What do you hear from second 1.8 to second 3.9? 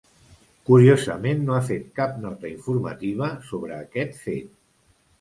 cap nota informativa sobre